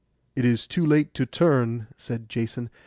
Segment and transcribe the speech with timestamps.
[0.35, 2.71] 'It is too late to turn,' said Jason.